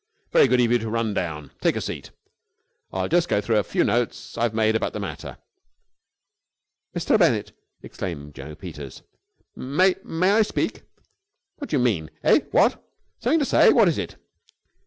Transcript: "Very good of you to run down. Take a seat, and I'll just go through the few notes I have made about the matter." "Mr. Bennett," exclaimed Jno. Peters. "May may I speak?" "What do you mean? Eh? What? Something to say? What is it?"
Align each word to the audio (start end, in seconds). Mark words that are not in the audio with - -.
"Very 0.31 0.47
good 0.47 0.59
of 0.59 0.71
you 0.71 0.79
to 0.79 0.89
run 0.89 1.13
down. 1.13 1.51
Take 1.61 1.75
a 1.75 1.79
seat, 1.79 2.07
and 2.91 3.03
I'll 3.03 3.07
just 3.07 3.29
go 3.29 3.39
through 3.39 3.57
the 3.57 3.63
few 3.63 3.83
notes 3.83 4.35
I 4.35 4.41
have 4.41 4.53
made 4.55 4.75
about 4.75 4.93
the 4.93 4.99
matter." 4.99 5.37
"Mr. 6.97 7.19
Bennett," 7.19 7.51
exclaimed 7.83 8.33
Jno. 8.33 8.55
Peters. 8.57 9.03
"May 9.55 9.93
may 10.03 10.31
I 10.31 10.41
speak?" 10.41 10.81
"What 11.57 11.69
do 11.69 11.75
you 11.77 11.83
mean? 11.83 12.09
Eh? 12.23 12.39
What? 12.49 12.83
Something 13.19 13.37
to 13.37 13.45
say? 13.45 13.71
What 13.71 13.87
is 13.87 13.99
it?" 13.99 14.15